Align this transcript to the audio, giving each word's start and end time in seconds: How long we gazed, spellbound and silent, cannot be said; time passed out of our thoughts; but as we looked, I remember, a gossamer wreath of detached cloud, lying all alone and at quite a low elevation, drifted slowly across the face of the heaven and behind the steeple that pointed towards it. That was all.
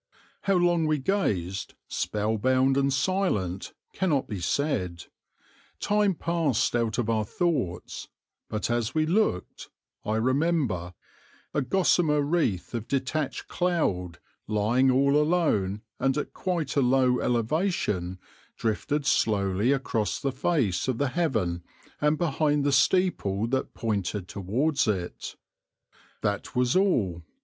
How 0.45 0.55
long 0.55 0.87
we 0.87 0.97
gazed, 0.97 1.75
spellbound 1.87 2.75
and 2.75 2.91
silent, 2.91 3.71
cannot 3.93 4.27
be 4.27 4.39
said; 4.39 5.03
time 5.79 6.15
passed 6.15 6.75
out 6.75 6.97
of 6.97 7.07
our 7.07 7.23
thoughts; 7.23 8.07
but 8.49 8.71
as 8.71 8.95
we 8.95 9.05
looked, 9.05 9.69
I 10.03 10.15
remember, 10.15 10.95
a 11.53 11.61
gossamer 11.61 12.23
wreath 12.23 12.73
of 12.73 12.87
detached 12.87 13.47
cloud, 13.47 14.17
lying 14.47 14.89
all 14.89 15.15
alone 15.15 15.83
and 15.99 16.17
at 16.17 16.33
quite 16.33 16.75
a 16.75 16.81
low 16.81 17.19
elevation, 17.19 18.17
drifted 18.57 19.05
slowly 19.05 19.71
across 19.71 20.19
the 20.19 20.31
face 20.31 20.87
of 20.87 20.97
the 20.97 21.09
heaven 21.09 21.63
and 21.99 22.17
behind 22.17 22.63
the 22.63 22.71
steeple 22.71 23.45
that 23.49 23.75
pointed 23.75 24.27
towards 24.27 24.87
it. 24.87 25.35
That 26.21 26.55
was 26.55 26.75
all. 26.75 27.21